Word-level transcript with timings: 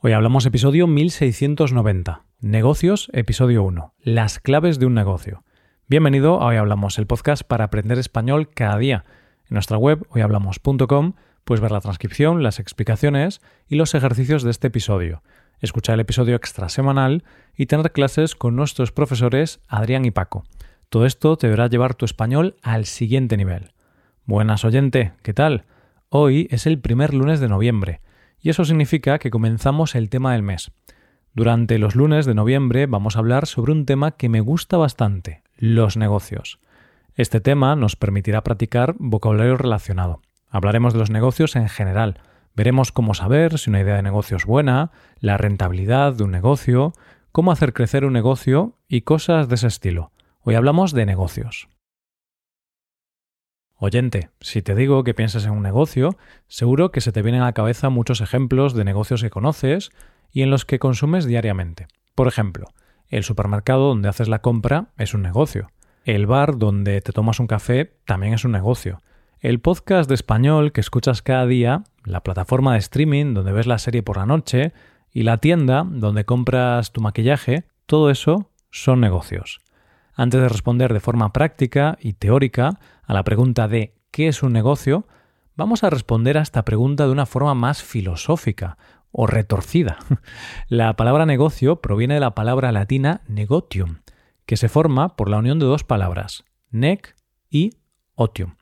Hoy 0.00 0.12
hablamos 0.12 0.46
episodio 0.46 0.86
1690, 0.86 2.22
Negocios, 2.38 3.10
episodio 3.12 3.64
1, 3.64 3.94
Las 4.00 4.38
claves 4.38 4.78
de 4.78 4.86
un 4.86 4.94
negocio. 4.94 5.42
Bienvenido 5.88 6.40
a 6.40 6.46
Hoy 6.46 6.56
Hablamos, 6.56 7.00
el 7.00 7.08
podcast 7.08 7.42
para 7.42 7.64
aprender 7.64 7.98
español 7.98 8.48
cada 8.48 8.78
día. 8.78 9.04
En 9.50 9.54
nuestra 9.54 9.76
web 9.76 10.06
hoyhablamos.com 10.10 11.14
puedes 11.44 11.60
ver 11.60 11.72
la 11.72 11.80
transcripción, 11.80 12.44
las 12.44 12.60
explicaciones 12.60 13.40
y 13.66 13.74
los 13.74 13.92
ejercicios 13.96 14.44
de 14.44 14.52
este 14.52 14.68
episodio, 14.68 15.24
escuchar 15.58 15.94
el 15.94 16.00
episodio 16.00 16.36
extra 16.36 16.68
semanal 16.68 17.24
y 17.56 17.66
tener 17.66 17.90
clases 17.90 18.36
con 18.36 18.54
nuestros 18.54 18.92
profesores 18.92 19.58
Adrián 19.66 20.04
y 20.04 20.12
Paco. 20.12 20.44
Todo 20.90 21.06
esto 21.06 21.36
te 21.36 21.48
deberá 21.48 21.66
llevar 21.66 21.96
tu 21.96 22.04
español 22.04 22.54
al 22.62 22.84
siguiente 22.84 23.36
nivel. 23.36 23.72
Buenas 24.26 24.64
oyente, 24.64 25.14
¿qué 25.24 25.34
tal? 25.34 25.64
Hoy 26.08 26.46
es 26.52 26.68
el 26.68 26.78
primer 26.78 27.14
lunes 27.14 27.40
de 27.40 27.48
noviembre 27.48 28.00
y 28.40 28.50
eso 28.50 28.64
significa 28.64 29.18
que 29.18 29.30
comenzamos 29.30 29.94
el 29.94 30.10
tema 30.10 30.32
del 30.32 30.42
mes. 30.42 30.70
Durante 31.34 31.78
los 31.78 31.94
lunes 31.94 32.26
de 32.26 32.34
noviembre 32.34 32.86
vamos 32.86 33.16
a 33.16 33.20
hablar 33.20 33.46
sobre 33.46 33.72
un 33.72 33.86
tema 33.86 34.12
que 34.12 34.28
me 34.28 34.40
gusta 34.40 34.76
bastante, 34.76 35.42
los 35.56 35.96
negocios. 35.96 36.58
Este 37.14 37.40
tema 37.40 37.76
nos 37.76 37.96
permitirá 37.96 38.42
practicar 38.42 38.94
vocabulario 38.98 39.56
relacionado. 39.56 40.20
Hablaremos 40.50 40.92
de 40.92 41.00
los 41.00 41.10
negocios 41.10 41.56
en 41.56 41.68
general. 41.68 42.20
Veremos 42.54 42.92
cómo 42.92 43.14
saber 43.14 43.58
si 43.58 43.70
una 43.70 43.80
idea 43.80 43.96
de 43.96 44.02
negocio 44.02 44.36
es 44.36 44.46
buena, 44.46 44.90
la 45.20 45.36
rentabilidad 45.36 46.14
de 46.14 46.24
un 46.24 46.30
negocio, 46.30 46.92
cómo 47.32 47.52
hacer 47.52 47.72
crecer 47.72 48.04
un 48.04 48.12
negocio 48.12 48.76
y 48.88 49.02
cosas 49.02 49.48
de 49.48 49.56
ese 49.56 49.66
estilo. 49.66 50.10
Hoy 50.40 50.54
hablamos 50.54 50.92
de 50.92 51.06
negocios. 51.06 51.68
Oyente, 53.80 54.30
si 54.40 54.60
te 54.60 54.74
digo 54.74 55.04
que 55.04 55.14
pienses 55.14 55.44
en 55.44 55.52
un 55.52 55.62
negocio, 55.62 56.16
seguro 56.48 56.90
que 56.90 57.00
se 57.00 57.12
te 57.12 57.22
vienen 57.22 57.42
a 57.42 57.46
la 57.46 57.52
cabeza 57.52 57.90
muchos 57.90 58.20
ejemplos 58.20 58.74
de 58.74 58.84
negocios 58.84 59.22
que 59.22 59.30
conoces 59.30 59.90
y 60.32 60.42
en 60.42 60.50
los 60.50 60.64
que 60.64 60.80
consumes 60.80 61.26
diariamente. 61.26 61.86
Por 62.16 62.26
ejemplo, 62.26 62.66
el 63.08 63.22
supermercado 63.22 63.86
donde 63.86 64.08
haces 64.08 64.28
la 64.28 64.40
compra 64.40 64.88
es 64.98 65.14
un 65.14 65.22
negocio. 65.22 65.70
El 66.04 66.26
bar 66.26 66.58
donde 66.58 67.00
te 67.02 67.12
tomas 67.12 67.38
un 67.38 67.46
café 67.46 67.94
también 68.04 68.34
es 68.34 68.44
un 68.44 68.50
negocio. 68.50 69.00
El 69.38 69.60
podcast 69.60 70.08
de 70.08 70.16
español 70.16 70.72
que 70.72 70.80
escuchas 70.80 71.22
cada 71.22 71.46
día, 71.46 71.84
la 72.04 72.24
plataforma 72.24 72.72
de 72.72 72.80
streaming 72.80 73.32
donde 73.32 73.52
ves 73.52 73.68
la 73.68 73.78
serie 73.78 74.02
por 74.02 74.16
la 74.16 74.26
noche 74.26 74.72
y 75.12 75.22
la 75.22 75.38
tienda 75.38 75.86
donde 75.88 76.24
compras 76.24 76.90
tu 76.90 77.00
maquillaje, 77.00 77.62
todo 77.86 78.10
eso 78.10 78.50
son 78.72 79.00
negocios. 79.00 79.60
Antes 80.18 80.40
de 80.40 80.48
responder 80.48 80.92
de 80.92 80.98
forma 80.98 81.32
práctica 81.32 81.96
y 82.00 82.14
teórica 82.14 82.80
a 83.04 83.14
la 83.14 83.22
pregunta 83.22 83.68
de 83.68 83.94
¿qué 84.10 84.26
es 84.26 84.42
un 84.42 84.52
negocio?, 84.52 85.06
vamos 85.54 85.84
a 85.84 85.90
responder 85.90 86.36
a 86.36 86.42
esta 86.42 86.64
pregunta 86.64 87.06
de 87.06 87.12
una 87.12 87.24
forma 87.24 87.54
más 87.54 87.84
filosófica 87.84 88.78
o 89.12 89.28
retorcida. 89.28 89.98
La 90.68 90.96
palabra 90.96 91.24
negocio 91.24 91.80
proviene 91.80 92.14
de 92.14 92.20
la 92.20 92.34
palabra 92.34 92.72
latina 92.72 93.20
negotium, 93.28 93.98
que 94.44 94.56
se 94.56 94.68
forma 94.68 95.14
por 95.14 95.30
la 95.30 95.38
unión 95.38 95.60
de 95.60 95.66
dos 95.66 95.84
palabras, 95.84 96.44
nec 96.72 97.14
y 97.48 97.74
otium. 98.16 98.56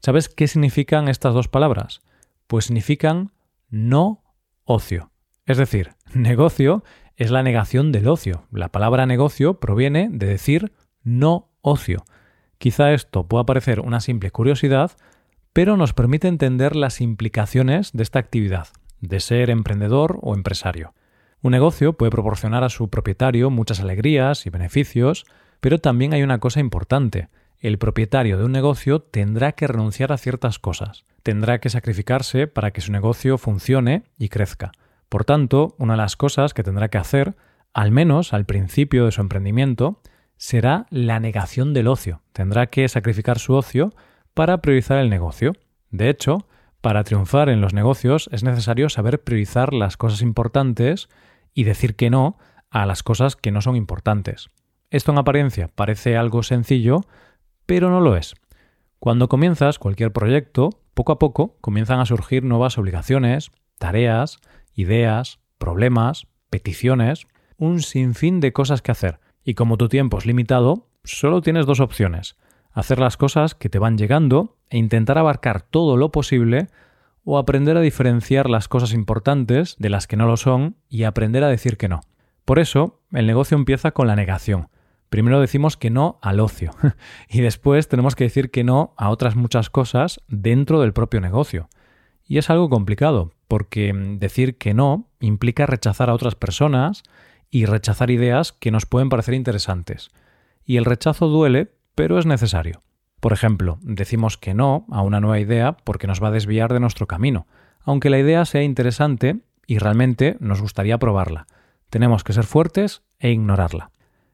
¿Sabes 0.00 0.28
qué 0.28 0.48
significan 0.48 1.06
estas 1.06 1.34
dos 1.34 1.46
palabras? 1.46 2.00
Pues 2.48 2.64
significan 2.64 3.30
no 3.68 4.24
ocio. 4.64 5.12
Es 5.44 5.56
decir, 5.56 5.90
negocio 6.14 6.82
es 7.14 7.30
la 7.30 7.44
negación 7.44 7.92
del 7.92 8.08
ocio. 8.08 8.48
La 8.50 8.72
palabra 8.72 9.06
negocio 9.06 9.60
proviene 9.60 10.08
de 10.10 10.26
decir 10.26 10.72
no 11.06 11.48
ocio. 11.62 12.04
Quizá 12.58 12.92
esto 12.92 13.26
pueda 13.26 13.46
parecer 13.46 13.80
una 13.80 14.00
simple 14.00 14.30
curiosidad, 14.30 14.92
pero 15.52 15.78
nos 15.78 15.94
permite 15.94 16.28
entender 16.28 16.76
las 16.76 17.00
implicaciones 17.00 17.92
de 17.92 18.02
esta 18.02 18.18
actividad, 18.18 18.68
de 19.00 19.20
ser 19.20 19.48
emprendedor 19.48 20.18
o 20.20 20.34
empresario. 20.34 20.92
Un 21.42 21.52
negocio 21.52 21.92
puede 21.92 22.10
proporcionar 22.10 22.64
a 22.64 22.68
su 22.68 22.90
propietario 22.90 23.50
muchas 23.50 23.80
alegrías 23.80 24.46
y 24.46 24.50
beneficios, 24.50 25.24
pero 25.60 25.78
también 25.78 26.12
hay 26.12 26.22
una 26.22 26.38
cosa 26.38 26.60
importante. 26.60 27.28
El 27.60 27.78
propietario 27.78 28.36
de 28.36 28.44
un 28.44 28.52
negocio 28.52 29.00
tendrá 29.00 29.52
que 29.52 29.66
renunciar 29.66 30.12
a 30.12 30.18
ciertas 30.18 30.58
cosas, 30.58 31.04
tendrá 31.22 31.60
que 31.60 31.70
sacrificarse 31.70 32.48
para 32.48 32.72
que 32.72 32.80
su 32.80 32.90
negocio 32.90 33.38
funcione 33.38 34.02
y 34.18 34.28
crezca. 34.28 34.72
Por 35.08 35.24
tanto, 35.24 35.76
una 35.78 35.94
de 35.94 35.98
las 35.98 36.16
cosas 36.16 36.52
que 36.52 36.64
tendrá 36.64 36.88
que 36.88 36.98
hacer, 36.98 37.36
al 37.72 37.92
menos 37.92 38.32
al 38.32 38.44
principio 38.44 39.04
de 39.04 39.12
su 39.12 39.20
emprendimiento, 39.20 40.00
será 40.36 40.86
la 40.90 41.20
negación 41.20 41.74
del 41.74 41.88
ocio. 41.88 42.22
Tendrá 42.32 42.66
que 42.66 42.88
sacrificar 42.88 43.38
su 43.38 43.54
ocio 43.54 43.92
para 44.34 44.58
priorizar 44.58 44.98
el 44.98 45.10
negocio. 45.10 45.52
De 45.90 46.08
hecho, 46.08 46.46
para 46.80 47.04
triunfar 47.04 47.48
en 47.48 47.60
los 47.60 47.74
negocios 47.74 48.28
es 48.32 48.44
necesario 48.44 48.88
saber 48.88 49.22
priorizar 49.22 49.72
las 49.72 49.96
cosas 49.96 50.22
importantes 50.22 51.08
y 51.54 51.64
decir 51.64 51.96
que 51.96 52.10
no 52.10 52.38
a 52.70 52.86
las 52.86 53.02
cosas 53.02 53.36
que 53.36 53.50
no 53.50 53.62
son 53.62 53.76
importantes. 53.76 54.50
Esto 54.90 55.12
en 55.12 55.18
apariencia 55.18 55.68
parece 55.74 56.16
algo 56.16 56.42
sencillo, 56.42 57.00
pero 57.64 57.90
no 57.90 58.00
lo 58.00 58.16
es. 58.16 58.34
Cuando 58.98 59.28
comienzas 59.28 59.78
cualquier 59.78 60.12
proyecto, 60.12 60.70
poco 60.94 61.12
a 61.12 61.18
poco 61.18 61.56
comienzan 61.60 62.00
a 62.00 62.06
surgir 62.06 62.44
nuevas 62.44 62.78
obligaciones, 62.78 63.50
tareas, 63.78 64.38
ideas, 64.74 65.40
problemas, 65.58 66.26
peticiones, 66.50 67.26
un 67.56 67.82
sinfín 67.82 68.40
de 68.40 68.52
cosas 68.52 68.82
que 68.82 68.92
hacer, 68.92 69.18
y 69.46 69.54
como 69.54 69.78
tu 69.78 69.88
tiempo 69.88 70.18
es 70.18 70.26
limitado, 70.26 70.88
solo 71.04 71.40
tienes 71.40 71.66
dos 71.66 71.78
opciones. 71.78 72.36
Hacer 72.72 72.98
las 72.98 73.16
cosas 73.16 73.54
que 73.54 73.68
te 73.68 73.78
van 73.78 73.96
llegando 73.96 74.56
e 74.68 74.76
intentar 74.76 75.18
abarcar 75.18 75.62
todo 75.62 75.96
lo 75.96 76.10
posible 76.10 76.66
o 77.24 77.38
aprender 77.38 77.76
a 77.76 77.80
diferenciar 77.80 78.50
las 78.50 78.66
cosas 78.66 78.92
importantes 78.92 79.76
de 79.78 79.88
las 79.88 80.08
que 80.08 80.16
no 80.16 80.26
lo 80.26 80.36
son 80.36 80.76
y 80.88 81.04
aprender 81.04 81.44
a 81.44 81.48
decir 81.48 81.76
que 81.76 81.88
no. 81.88 82.00
Por 82.44 82.58
eso, 82.58 83.00
el 83.12 83.28
negocio 83.28 83.56
empieza 83.56 83.92
con 83.92 84.08
la 84.08 84.16
negación. 84.16 84.68
Primero 85.10 85.40
decimos 85.40 85.76
que 85.76 85.90
no 85.90 86.18
al 86.22 86.40
ocio 86.40 86.72
y 87.28 87.40
después 87.40 87.86
tenemos 87.86 88.16
que 88.16 88.24
decir 88.24 88.50
que 88.50 88.64
no 88.64 88.94
a 88.96 89.10
otras 89.10 89.36
muchas 89.36 89.70
cosas 89.70 90.20
dentro 90.26 90.80
del 90.80 90.92
propio 90.92 91.20
negocio. 91.20 91.68
Y 92.24 92.38
es 92.38 92.50
algo 92.50 92.68
complicado, 92.68 93.32
porque 93.46 93.92
decir 94.18 94.58
que 94.58 94.74
no 94.74 95.08
implica 95.20 95.66
rechazar 95.66 96.10
a 96.10 96.14
otras 96.14 96.34
personas 96.34 97.04
y 97.50 97.66
rechazar 97.66 98.10
ideas 98.10 98.52
que 98.52 98.70
nos 98.70 98.86
pueden 98.86 99.08
parecer 99.08 99.34
interesantes. 99.34 100.10
Y 100.64 100.76
el 100.76 100.84
rechazo 100.84 101.28
duele, 101.28 101.72
pero 101.94 102.18
es 102.18 102.26
necesario. 102.26 102.82
Por 103.20 103.32
ejemplo, 103.32 103.78
decimos 103.82 104.36
que 104.36 104.54
no 104.54 104.86
a 104.90 105.02
una 105.02 105.20
nueva 105.20 105.40
idea 105.40 105.76
porque 105.84 106.06
nos 106.06 106.22
va 106.22 106.28
a 106.28 106.32
desviar 106.32 106.72
de 106.72 106.80
nuestro 106.80 107.06
camino, 107.06 107.46
aunque 107.80 108.10
la 108.10 108.18
idea 108.18 108.44
sea 108.44 108.62
interesante 108.62 109.38
y 109.66 109.78
realmente 109.78 110.36
nos 110.40 110.60
gustaría 110.60 110.98
probarla. 110.98 111.46
Tenemos 111.90 112.24
que 112.24 112.32
ser 112.32 112.44
fuertes 112.44 113.02
e 113.18 113.30
ignorarla. 113.30 113.90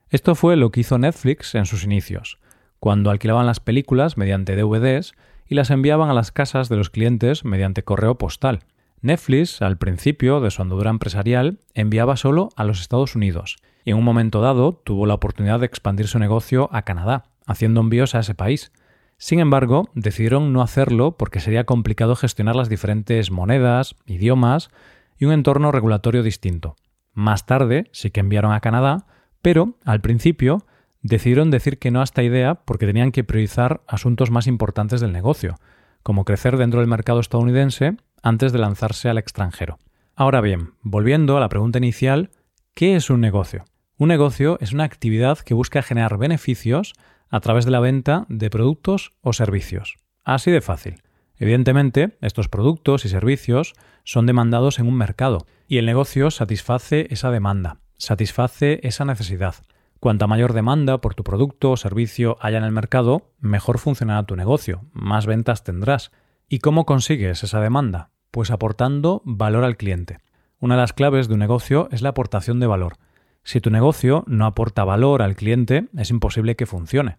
Esto 0.09 0.35
fue 0.35 0.57
lo 0.57 0.71
que 0.71 0.81
hizo 0.81 0.99
Netflix 0.99 1.55
en 1.55 1.65
sus 1.65 1.85
inicios, 1.85 2.39
cuando 2.81 3.11
alquilaban 3.11 3.47
las 3.47 3.61
películas 3.61 4.17
mediante 4.17 4.57
DVDs 4.57 5.15
y 5.47 5.55
las 5.55 5.71
enviaban 5.71 6.11
a 6.11 6.15
las 6.15 6.33
casas 6.33 6.69
de 6.69 6.77
los 6.77 6.91
clientes 6.91 7.45
mediante 7.45 7.85
correo 7.85 8.19
postal. 8.19 8.61
Netflix, 9.03 9.61
al 9.63 9.79
principio 9.79 10.41
de 10.41 10.53
su 10.53 10.63
andadura 10.63 10.91
empresarial, 10.91 11.59
enviaba 11.75 12.17
solo 12.17 12.51
a 12.55 12.63
los 12.63 12.81
Estados 12.81 13.17
Unidos 13.17 13.57
y 13.85 13.91
en 13.91 13.97
un 13.97 14.05
momento 14.05 14.41
dado 14.41 14.81
tuvo 14.85 15.07
la 15.07 15.15
oportunidad 15.15 15.59
de 15.59 15.67
expandir 15.67 16.07
su 16.07 16.21
negocio 16.21 16.69
a 16.73 16.83
Canadá, 16.83 17.25
haciendo 17.45 17.81
envíos 17.81 18.15
a 18.15 18.21
ese 18.21 18.37
país. 18.37 18.71
Sin 19.19 19.41
embargo, 19.41 19.89
decidieron 19.95 20.53
no 20.53 20.63
hacerlo 20.63 21.17
porque 21.17 21.41
sería 21.41 21.65
complicado 21.65 22.15
gestionar 22.15 22.55
las 22.55 22.69
diferentes 22.69 23.33
monedas, 23.33 23.97
idiomas 24.07 24.71
y 25.19 25.25
un 25.25 25.33
entorno 25.33 25.73
regulatorio 25.73 26.23
distinto. 26.23 26.77
Más 27.13 27.45
tarde 27.45 27.89
sí 27.93 28.11
que 28.11 28.21
enviaron 28.21 28.53
a 28.53 28.61
Canadá, 28.61 29.07
pero 29.43 29.75
al 29.85 30.01
principio 30.01 30.65
decidieron 31.03 31.51
decir 31.51 31.79
que 31.79 31.91
no 31.91 32.01
a 32.01 32.05
esta 32.05 32.23
idea 32.23 32.55
porque 32.55 32.87
tenían 32.87 33.11
que 33.11 33.25
priorizar 33.25 33.83
asuntos 33.89 34.31
más 34.31 34.47
importantes 34.47 35.01
del 35.01 35.13
negocio, 35.13 35.57
como 36.05 36.25
crecer 36.25 36.57
dentro 36.57 36.79
del 36.79 36.89
mercado 36.89 37.19
estadounidense 37.19 37.97
antes 38.23 38.53
de 38.53 38.59
lanzarse 38.59 39.09
al 39.09 39.19
extranjero. 39.19 39.79
Ahora 40.15 40.41
bien, 40.41 40.75
volviendo 40.83 41.37
a 41.37 41.41
la 41.41 41.49
pregunta 41.49 41.79
inicial, 41.79 42.31
¿qué 42.75 42.97
es 42.97 43.11
un 43.11 43.21
negocio? 43.21 43.65
Un 43.99 44.09
negocio 44.09 44.59
es 44.61 44.73
una 44.73 44.85
actividad 44.85 45.39
que 45.39 45.55
busca 45.55 45.83
generar 45.83 46.19
beneficios 46.19 46.95
a 47.29 47.41
través 47.41 47.65
de 47.65 47.71
la 47.71 47.81
venta 47.81 48.27
de 48.29 48.51
productos 48.51 49.13
o 49.21 49.33
servicios. 49.33 49.97
Así 50.25 50.51
de 50.51 50.61
fácil. 50.61 51.03
Evidentemente, 51.37 52.17
estos 52.21 52.49
productos 52.49 53.05
y 53.05 53.09
servicios 53.09 53.75
son 54.05 54.27
demandados 54.27 54.79
en 54.79 54.87
un 54.87 54.95
mercado 54.95 55.47
y 55.67 55.79
el 55.79 55.87
negocio 55.87 56.31
satisface 56.31 57.07
esa 57.11 57.31
demanda, 57.31 57.79
satisface 57.97 58.81
esa 58.87 59.05
necesidad. 59.05 59.57
Cuanta 59.99 60.27
mayor 60.27 60.53
demanda 60.53 61.01
por 61.01 61.15
tu 61.15 61.25
producto 61.25 61.71
o 61.71 61.77
servicio 61.77 62.37
haya 62.41 62.59
en 62.59 62.65
el 62.65 62.73
mercado, 62.73 63.31
mejor 63.39 63.79
funcionará 63.79 64.25
tu 64.25 64.37
negocio, 64.37 64.85
más 64.93 65.27
ventas 65.27 65.65
tendrás. 65.65 66.11
¿Y 66.53 66.59
cómo 66.59 66.85
consigues 66.85 67.43
esa 67.45 67.63
demanda? 67.63 68.11
Pues 68.31 68.51
aportando 68.51 69.23
valor 69.25 69.65
al 69.65 69.79
cliente. 69.79 70.19
Una 70.61 70.75
de 70.75 70.83
las 70.83 70.93
claves 70.93 71.27
de 71.27 71.33
un 71.33 71.41
negocio 71.41 71.89
es 71.93 72.03
la 72.03 72.11
aportación 72.11 72.61
de 72.61 72.67
valor. 72.67 72.99
Si 73.43 73.63
tu 73.63 73.71
negocio 73.71 74.23
no 74.27 74.45
aporta 74.45 74.85
valor 74.85 75.23
al 75.23 75.35
cliente, 75.35 75.89
es 75.97 76.11
imposible 76.11 76.55
que 76.55 76.67
funcione. 76.67 77.17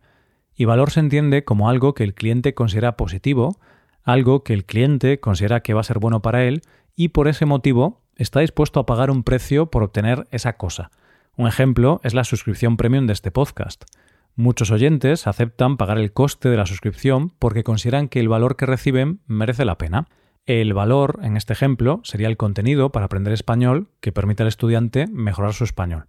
Y 0.53 0.65
valor 0.65 0.91
se 0.91 0.99
entiende 0.99 1.43
como 1.43 1.67
algo 1.67 1.95
que 1.95 2.03
el 2.03 2.13
cliente 2.13 2.53
considera 2.53 2.95
positivo, 2.95 3.57
algo 4.03 4.43
que 4.43 4.53
el 4.53 4.65
cliente 4.65 5.19
considera 5.19 5.61
que 5.61 5.73
va 5.73 5.81
a 5.81 5.85
ser 5.85 5.97
bueno 5.97 6.21
para 6.21 6.43
él 6.43 6.61
y 6.95 7.07
por 7.07 7.27
ese 7.27 7.47
motivo 7.47 8.03
está 8.15 8.41
dispuesto 8.41 8.79
a 8.79 8.85
pagar 8.85 9.09
un 9.09 9.23
precio 9.23 9.65
por 9.71 9.81
obtener 9.81 10.27
esa 10.29 10.57
cosa. 10.57 10.91
Un 11.35 11.47
ejemplo 11.47 12.01
es 12.03 12.13
la 12.13 12.23
suscripción 12.23 12.77
premium 12.77 13.07
de 13.07 13.13
este 13.13 13.31
podcast. 13.31 13.85
Muchos 14.35 14.71
oyentes 14.71 15.27
aceptan 15.27 15.77
pagar 15.77 15.99
el 15.99 16.11
coste 16.11 16.49
de 16.49 16.57
la 16.57 16.65
suscripción 16.65 17.29
porque 17.37 17.63
consideran 17.63 18.07
que 18.07 18.19
el 18.19 18.29
valor 18.29 18.55
que 18.55 18.65
reciben 18.65 19.19
merece 19.27 19.63
la 19.63 19.77
pena. 19.77 20.07
El 20.47 20.73
valor, 20.73 21.19
en 21.21 21.37
este 21.37 21.53
ejemplo, 21.53 22.01
sería 22.03 22.27
el 22.27 22.37
contenido 22.37 22.91
para 22.91 23.05
aprender 23.05 23.31
español 23.31 23.89
que 24.01 24.11
permite 24.11 24.41
al 24.41 24.49
estudiante 24.49 25.05
mejorar 25.07 25.53
su 25.53 25.63
español. 25.63 26.07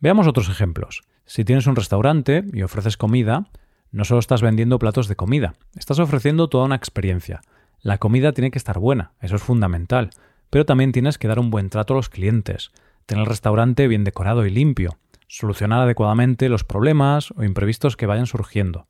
Veamos 0.00 0.26
otros 0.26 0.48
ejemplos. 0.48 1.02
Si 1.26 1.44
tienes 1.44 1.66
un 1.66 1.76
restaurante 1.76 2.44
y 2.52 2.62
ofreces 2.62 2.96
comida, 2.96 3.50
no 3.90 4.04
solo 4.04 4.20
estás 4.20 4.40
vendiendo 4.40 4.78
platos 4.78 5.06
de 5.06 5.16
comida, 5.16 5.54
estás 5.76 5.98
ofreciendo 5.98 6.48
toda 6.48 6.64
una 6.64 6.76
experiencia. 6.76 7.42
La 7.80 7.98
comida 7.98 8.32
tiene 8.32 8.50
que 8.50 8.58
estar 8.58 8.78
buena, 8.78 9.12
eso 9.20 9.36
es 9.36 9.42
fundamental, 9.42 10.10
pero 10.48 10.64
también 10.64 10.92
tienes 10.92 11.18
que 11.18 11.28
dar 11.28 11.38
un 11.38 11.50
buen 11.50 11.68
trato 11.68 11.92
a 11.92 11.96
los 11.96 12.08
clientes, 12.08 12.70
tener 13.04 13.24
el 13.24 13.28
restaurante 13.28 13.86
bien 13.86 14.04
decorado 14.04 14.46
y 14.46 14.50
limpio, 14.50 14.98
solucionar 15.26 15.82
adecuadamente 15.82 16.48
los 16.48 16.64
problemas 16.64 17.32
o 17.36 17.44
imprevistos 17.44 17.96
que 17.96 18.06
vayan 18.06 18.26
surgiendo. 18.26 18.86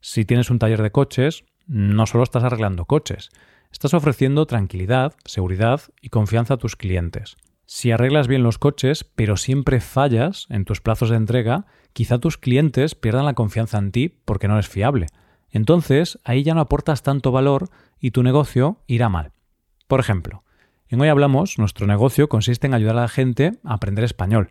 Si 0.00 0.24
tienes 0.24 0.50
un 0.50 0.58
taller 0.58 0.82
de 0.82 0.92
coches, 0.92 1.44
no 1.66 2.06
solo 2.06 2.24
estás 2.24 2.44
arreglando 2.44 2.84
coches, 2.84 3.30
Estás 3.76 3.92
ofreciendo 3.92 4.46
tranquilidad, 4.46 5.14
seguridad 5.26 5.82
y 6.00 6.08
confianza 6.08 6.54
a 6.54 6.56
tus 6.56 6.76
clientes. 6.76 7.36
Si 7.66 7.90
arreglas 7.90 8.28
bien 8.28 8.42
los 8.42 8.58
coches, 8.58 9.04
pero 9.04 9.36
siempre 9.36 9.80
fallas 9.80 10.46
en 10.48 10.64
tus 10.64 10.80
plazos 10.80 11.10
de 11.10 11.16
entrega, 11.16 11.66
quizá 11.92 12.18
tus 12.18 12.38
clientes 12.38 12.94
pierdan 12.94 13.26
la 13.26 13.34
confianza 13.34 13.76
en 13.76 13.92
ti 13.92 14.08
porque 14.24 14.48
no 14.48 14.54
eres 14.54 14.68
fiable. 14.68 15.08
Entonces, 15.50 16.18
ahí 16.24 16.42
ya 16.42 16.54
no 16.54 16.62
aportas 16.62 17.02
tanto 17.02 17.32
valor 17.32 17.68
y 18.00 18.12
tu 18.12 18.22
negocio 18.22 18.82
irá 18.86 19.08
mal. 19.08 19.32
Por 19.88 20.00
ejemplo, 20.00 20.42
en 20.88 21.00
Hoy 21.00 21.08
Hablamos, 21.08 21.58
nuestro 21.58 21.86
negocio 21.86 22.30
consiste 22.30 22.66
en 22.66 22.72
ayudar 22.72 22.96
a 22.96 23.02
la 23.02 23.08
gente 23.08 23.58
a 23.62 23.74
aprender 23.74 24.04
español. 24.04 24.48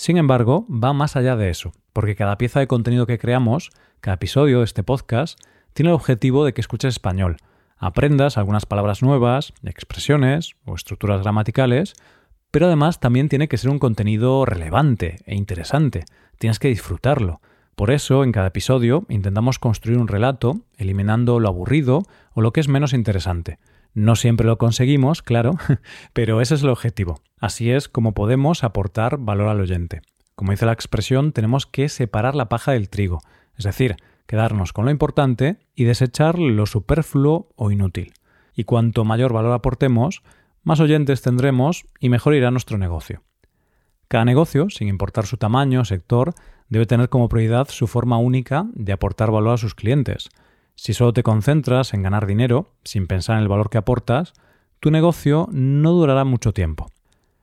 Sin 0.00 0.16
embargo, 0.16 0.64
va 0.70 0.94
más 0.94 1.14
allá 1.14 1.36
de 1.36 1.50
eso, 1.50 1.72
porque 1.92 2.16
cada 2.16 2.38
pieza 2.38 2.58
de 2.58 2.66
contenido 2.66 3.04
que 3.04 3.18
creamos, 3.18 3.70
cada 4.00 4.14
episodio 4.14 4.60
de 4.60 4.64
este 4.64 4.82
podcast, 4.82 5.38
tiene 5.74 5.90
el 5.90 5.94
objetivo 5.94 6.42
de 6.42 6.54
que 6.54 6.62
escuches 6.62 6.94
español, 6.94 7.36
aprendas 7.76 8.38
algunas 8.38 8.64
palabras 8.64 9.02
nuevas, 9.02 9.52
expresiones 9.62 10.54
o 10.64 10.74
estructuras 10.74 11.20
gramaticales, 11.20 11.96
pero 12.50 12.64
además 12.64 12.98
también 12.98 13.28
tiene 13.28 13.46
que 13.46 13.58
ser 13.58 13.68
un 13.68 13.78
contenido 13.78 14.46
relevante 14.46 15.18
e 15.26 15.34
interesante. 15.34 16.06
Tienes 16.38 16.58
que 16.58 16.68
disfrutarlo. 16.68 17.42
Por 17.76 17.90
eso, 17.90 18.24
en 18.24 18.32
cada 18.32 18.46
episodio 18.46 19.04
intentamos 19.10 19.58
construir 19.58 19.98
un 19.98 20.08
relato, 20.08 20.62
eliminando 20.78 21.40
lo 21.40 21.48
aburrido 21.48 22.04
o 22.32 22.40
lo 22.40 22.54
que 22.54 22.60
es 22.60 22.68
menos 22.68 22.94
interesante. 22.94 23.58
No 23.94 24.16
siempre 24.16 24.46
lo 24.46 24.58
conseguimos, 24.58 25.22
claro, 25.22 25.56
pero 26.12 26.40
ese 26.40 26.54
es 26.54 26.62
el 26.62 26.68
objetivo. 26.68 27.20
Así 27.38 27.70
es 27.70 27.88
como 27.88 28.14
podemos 28.14 28.64
aportar 28.64 29.18
valor 29.18 29.48
al 29.48 29.60
oyente. 29.60 30.02
Como 30.34 30.52
dice 30.52 30.66
la 30.66 30.72
expresión, 30.72 31.32
tenemos 31.32 31.66
que 31.66 31.88
separar 31.88 32.34
la 32.34 32.48
paja 32.48 32.72
del 32.72 32.88
trigo, 32.88 33.20
es 33.56 33.64
decir, 33.64 33.96
quedarnos 34.26 34.72
con 34.72 34.84
lo 34.84 34.90
importante 34.90 35.58
y 35.74 35.84
desechar 35.84 36.38
lo 36.38 36.66
superfluo 36.66 37.48
o 37.56 37.70
inútil. 37.70 38.12
Y 38.54 38.64
cuanto 38.64 39.04
mayor 39.04 39.32
valor 39.32 39.52
aportemos, 39.52 40.22
más 40.62 40.80
oyentes 40.80 41.22
tendremos 41.22 41.84
y 41.98 42.08
mejor 42.08 42.34
irá 42.34 42.50
nuestro 42.50 42.78
negocio. 42.78 43.22
Cada 44.08 44.24
negocio, 44.24 44.70
sin 44.70 44.88
importar 44.88 45.26
su 45.26 45.36
tamaño 45.36 45.80
o 45.80 45.84
sector, 45.84 46.34
debe 46.68 46.86
tener 46.86 47.08
como 47.08 47.28
prioridad 47.28 47.68
su 47.68 47.86
forma 47.86 48.18
única 48.18 48.66
de 48.72 48.92
aportar 48.92 49.30
valor 49.30 49.54
a 49.54 49.58
sus 49.58 49.74
clientes. 49.74 50.30
Si 50.82 50.94
solo 50.94 51.12
te 51.12 51.22
concentras 51.22 51.92
en 51.92 52.02
ganar 52.02 52.26
dinero, 52.26 52.72
sin 52.84 53.06
pensar 53.06 53.36
en 53.36 53.42
el 53.42 53.48
valor 53.48 53.68
que 53.68 53.76
aportas, 53.76 54.32
tu 54.80 54.90
negocio 54.90 55.46
no 55.52 55.92
durará 55.92 56.24
mucho 56.24 56.54
tiempo. 56.54 56.86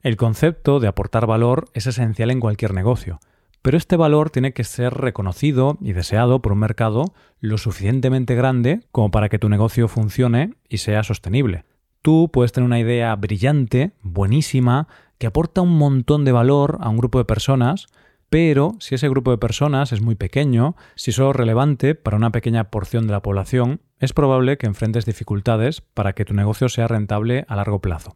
El 0.01 0.17
concepto 0.17 0.79
de 0.79 0.87
aportar 0.87 1.27
valor 1.27 1.65
es 1.75 1.85
esencial 1.85 2.31
en 2.31 2.39
cualquier 2.39 2.73
negocio, 2.73 3.19
pero 3.61 3.77
este 3.77 3.95
valor 3.95 4.31
tiene 4.31 4.53
que 4.53 4.63
ser 4.63 4.95
reconocido 4.95 5.77
y 5.81 5.93
deseado 5.93 6.41
por 6.41 6.53
un 6.53 6.57
mercado 6.57 7.13
lo 7.39 7.59
suficientemente 7.59 8.33
grande 8.33 8.79
como 8.91 9.11
para 9.11 9.29
que 9.29 9.37
tu 9.37 9.49
negocio 9.49 9.87
funcione 9.87 10.55
y 10.67 10.79
sea 10.79 11.03
sostenible. 11.03 11.63
Tú 12.01 12.31
puedes 12.33 12.53
tener 12.53 12.65
una 12.65 12.79
idea 12.79 13.15
brillante, 13.15 13.91
buenísima, 14.01 14.87
que 15.19 15.27
aporta 15.27 15.61
un 15.61 15.77
montón 15.77 16.25
de 16.25 16.31
valor 16.31 16.79
a 16.81 16.89
un 16.89 16.97
grupo 16.97 17.19
de 17.19 17.25
personas, 17.25 17.85
pero 18.29 18.75
si 18.79 18.95
ese 18.95 19.09
grupo 19.09 19.31
de 19.31 19.37
personas 19.37 19.91
es 19.91 20.01
muy 20.01 20.15
pequeño, 20.15 20.75
si 20.95 21.11
solo 21.11 21.33
relevante 21.33 21.95
para 21.95 22.17
una 22.17 22.31
pequeña 22.31 22.69
porción 22.69 23.07
de 23.07 23.13
la 23.13 23.21
población, 23.21 23.81
es 23.99 24.13
probable 24.13 24.57
que 24.57 24.67
enfrentes 24.67 25.05
dificultades 25.05 25.81
para 25.81 26.13
que 26.13 26.25
tu 26.25 26.33
negocio 26.33 26.69
sea 26.69 26.87
rentable 26.87 27.45
a 27.47 27.55
largo 27.55 27.81
plazo. 27.81 28.15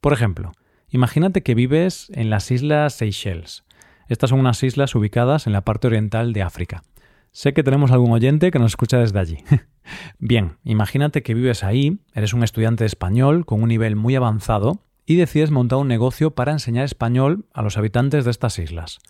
Por 0.00 0.12
ejemplo, 0.12 0.52
imagínate 0.88 1.42
que 1.42 1.54
vives 1.54 2.10
en 2.14 2.30
las 2.30 2.50
Islas 2.50 2.94
Seychelles 2.94 3.66
estas 4.08 4.30
son 4.30 4.40
unas 4.40 4.62
islas 4.62 4.94
ubicadas 4.94 5.46
en 5.46 5.52
la 5.52 5.62
parte 5.62 5.88
oriental 5.88 6.32
de 6.32 6.42
África. 6.42 6.82
Sé 7.32 7.52
que 7.52 7.62
tenemos 7.62 7.90
algún 7.90 8.12
oyente 8.12 8.50
que 8.50 8.58
nos 8.58 8.72
escucha 8.72 8.98
desde 8.98 9.18
allí. 9.18 9.38
Bien, 10.18 10.58
imagínate 10.64 11.22
que 11.22 11.34
vives 11.34 11.64
ahí, 11.64 11.98
eres 12.14 12.32
un 12.32 12.42
estudiante 12.42 12.84
de 12.84 12.88
español 12.88 13.44
con 13.44 13.62
un 13.62 13.68
nivel 13.68 13.96
muy 13.96 14.14
avanzado 14.14 14.80
y 15.04 15.16
decides 15.16 15.50
montar 15.50 15.78
un 15.78 15.88
negocio 15.88 16.32
para 16.32 16.52
enseñar 16.52 16.84
español 16.84 17.46
a 17.52 17.62
los 17.62 17.76
habitantes 17.76 18.24
de 18.24 18.30
estas 18.30 18.58
islas. 18.58 19.00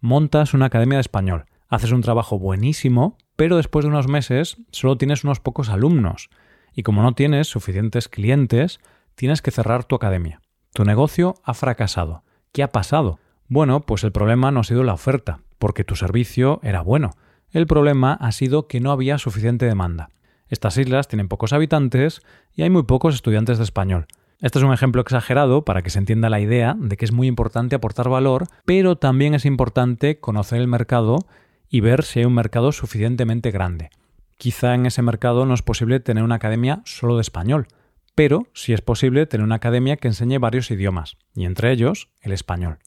Montas 0.00 0.54
una 0.54 0.66
academia 0.66 0.98
de 0.98 1.02
español, 1.02 1.46
haces 1.68 1.92
un 1.92 2.02
trabajo 2.02 2.38
buenísimo, 2.38 3.16
pero 3.36 3.56
después 3.56 3.84
de 3.84 3.90
unos 3.90 4.08
meses 4.08 4.58
solo 4.70 4.96
tienes 4.98 5.24
unos 5.24 5.40
pocos 5.40 5.68
alumnos 5.68 6.30
y 6.74 6.82
como 6.82 7.02
no 7.02 7.14
tienes 7.14 7.48
suficientes 7.48 8.08
clientes, 8.08 8.80
tienes 9.14 9.40
que 9.40 9.50
cerrar 9.50 9.84
tu 9.84 9.96
academia. 9.96 10.42
Tu 10.74 10.84
negocio 10.84 11.34
ha 11.42 11.54
fracasado. 11.54 12.22
¿Qué 12.52 12.62
ha 12.62 12.70
pasado? 12.70 13.18
Bueno, 13.48 13.80
pues 13.80 14.04
el 14.04 14.12
problema 14.12 14.50
no 14.50 14.60
ha 14.60 14.64
sido 14.64 14.84
la 14.84 14.92
oferta, 14.92 15.40
porque 15.58 15.84
tu 15.84 15.96
servicio 15.96 16.60
era 16.62 16.82
bueno. 16.82 17.12
El 17.50 17.66
problema 17.66 18.12
ha 18.12 18.32
sido 18.32 18.68
que 18.68 18.80
no 18.80 18.90
había 18.90 19.16
suficiente 19.16 19.64
demanda. 19.64 20.10
Estas 20.48 20.76
islas 20.76 21.08
tienen 21.08 21.28
pocos 21.28 21.54
habitantes 21.54 22.20
y 22.52 22.62
hay 22.62 22.70
muy 22.70 22.82
pocos 22.82 23.14
estudiantes 23.14 23.56
de 23.56 23.64
español. 23.64 24.06
Este 24.40 24.58
es 24.58 24.64
un 24.64 24.72
ejemplo 24.72 25.00
exagerado 25.00 25.64
para 25.64 25.80
que 25.80 25.88
se 25.88 25.98
entienda 25.98 26.28
la 26.28 26.40
idea 26.40 26.76
de 26.78 26.96
que 26.96 27.06
es 27.06 27.12
muy 27.12 27.26
importante 27.26 27.74
aportar 27.74 28.10
valor, 28.10 28.46
pero 28.66 28.96
también 28.96 29.34
es 29.34 29.46
importante 29.46 30.20
conocer 30.20 30.60
el 30.60 30.68
mercado 30.68 31.26
y 31.70 31.80
ver 31.80 32.04
si 32.04 32.18
hay 32.18 32.26
un 32.26 32.34
mercado 32.34 32.72
suficientemente 32.72 33.50
grande. 33.50 33.90
Quizá 34.36 34.74
en 34.74 34.84
ese 34.84 35.00
mercado 35.00 35.46
no 35.46 35.54
es 35.54 35.62
posible 35.62 36.00
tener 36.00 36.22
una 36.22 36.34
academia 36.34 36.82
solo 36.84 37.16
de 37.16 37.22
español, 37.22 37.66
pero 38.14 38.46
sí 38.52 38.74
es 38.74 38.82
posible 38.82 39.24
tener 39.26 39.44
una 39.44 39.54
academia 39.54 39.96
que 39.96 40.08
enseñe 40.08 40.38
varios 40.38 40.70
idiomas, 40.70 41.16
y 41.34 41.46
entre 41.46 41.72
ellos 41.72 42.10
el 42.20 42.32
español. 42.32 42.78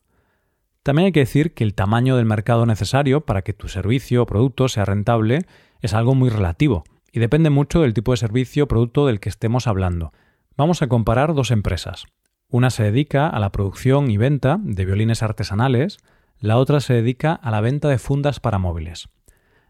También 0.83 1.07
hay 1.07 1.11
que 1.11 1.21
decir 1.21 1.55
que 1.55 1.63
el 1.63 1.73
tamaño 1.73 2.15
del 2.15 2.25
mercado 2.25 2.67
necesario 2.67 3.21
para 3.21 3.41
que 3.41 3.53
tu 3.53 3.67
servicio 3.67 4.21
o 4.21 4.25
producto 4.27 4.67
sea 4.69 4.85
rentable 4.85 5.45
es 5.81 5.93
algo 5.93 6.13
muy 6.13 6.29
relativo 6.29 6.83
y 7.11 7.19
depende 7.19 7.49
mucho 7.49 7.81
del 7.81 7.93
tipo 7.93 8.11
de 8.11 8.17
servicio 8.17 8.65
o 8.65 8.67
producto 8.67 9.07
del 9.07 9.19
que 9.19 9.29
estemos 9.29 9.65
hablando. 9.67 10.13
Vamos 10.59 10.81
a 10.81 10.87
comparar 10.87 11.33
dos 11.33 11.51
empresas. 11.51 12.03
Una 12.49 12.69
se 12.69 12.83
dedica 12.83 13.29
a 13.29 13.39
la 13.39 13.49
producción 13.49 14.11
y 14.11 14.17
venta 14.17 14.59
de 14.61 14.83
violines 14.83 15.23
artesanales, 15.23 15.99
la 16.37 16.57
otra 16.57 16.81
se 16.81 16.95
dedica 16.95 17.31
a 17.31 17.49
la 17.49 17.61
venta 17.61 17.87
de 17.87 17.97
fundas 17.97 18.41
para 18.41 18.57
móviles. 18.57 19.07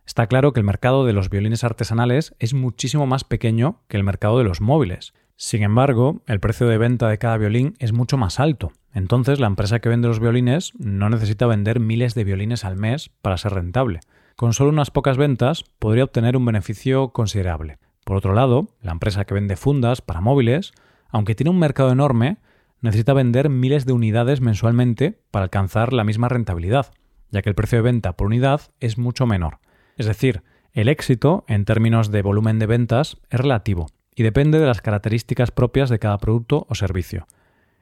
Está 0.04 0.26
claro 0.26 0.52
que 0.52 0.62
el 0.62 0.66
mercado 0.66 1.06
de 1.06 1.14
los 1.14 1.30
violines 1.30 1.64
artesanales 1.64 2.34
es 2.40 2.56
muchísimo 2.56 3.06
más 3.06 3.24
pequeño 3.24 3.84
que 3.88 3.98
el 3.98 4.04
mercado 4.04 4.40
de 4.40 4.46
los 4.46 4.62
móviles. 4.62 5.14
Sin 5.36 5.62
embargo, 5.62 6.24
el 6.26 6.40
precio 6.40 6.68
de 6.68 6.80
venta 6.80 7.08
de 7.08 7.20
cada 7.20 7.38
violín 7.38 7.76
es 7.78 7.94
mucho 7.94 8.18
más 8.18 8.40
alto, 8.40 8.72
entonces, 8.92 9.40
la 9.40 9.46
empresa 9.46 9.78
que 9.78 9.90
vende 9.90 10.08
los 10.08 10.20
violines 10.20 10.74
no 10.80 11.08
necesita 11.12 11.46
vender 11.46 11.80
miles 11.80 12.16
de 12.16 12.24
violines 12.24 12.66
al 12.66 12.78
mes 12.78 13.12
para 13.22 13.38
ser 13.38 13.54
rentable. 13.54 14.00
Con 14.36 14.54
solo 14.54 14.72
unas 14.72 14.90
pocas 14.90 15.18
ventas 15.18 15.66
podría 15.78 16.06
obtener 16.06 16.36
un 16.36 16.46
beneficio 16.46 17.10
considerable. 17.10 17.78
Por 18.10 18.18
otro 18.18 18.34
lado, 18.34 18.70
la 18.82 18.92
empresa 18.92 19.24
que 19.26 19.36
vende 19.36 19.56
fundas 19.56 20.02
para 20.02 20.20
móviles, 20.20 20.74
aunque 21.10 21.36
tiene 21.36 21.52
un 21.52 21.60
mercado 21.60 21.92
enorme, 21.92 22.38
necesita 22.82 23.14
vender 23.14 23.50
miles 23.50 23.86
de 23.86 23.94
unidades 23.94 24.42
mensualmente 24.42 25.20
para 25.30 25.44
alcanzar 25.44 25.94
la 25.94 26.04
misma 26.04 26.28
rentabilidad, 26.28 26.92
ya 27.30 27.44
que 27.44 27.50
el 27.50 27.56
precio 27.56 27.78
de 27.78 27.84
venta 27.84 28.14
por 28.14 28.26
unidad 28.26 28.62
es 28.80 28.98
mucho 28.98 29.28
menor. 29.28 29.60
Es 29.96 30.08
decir, 30.08 30.42
el 30.74 30.90
éxito, 30.90 31.46
en 31.48 31.66
términos 31.66 32.10
de 32.10 32.24
volumen 32.24 32.58
de 32.58 32.66
ventas, 32.66 33.18
es 33.30 33.40
relativo 33.40 33.92
y 34.16 34.24
depende 34.24 34.58
de 34.58 34.66
las 34.66 34.82
características 34.82 35.52
propias 35.52 35.92
de 35.92 36.00
cada 36.00 36.18
producto 36.18 36.66
o 36.68 36.74
servicio. 36.74 37.28